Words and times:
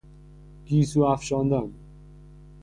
گیسو 0.65 1.01
افشاندن 1.03 1.73